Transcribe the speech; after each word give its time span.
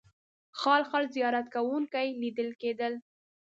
خال 0.59 0.81
خال 0.89 1.05
زیارت 1.15 1.47
کوونکي 1.53 2.07
لیدل 2.21 2.49
کېدل. 2.61 2.93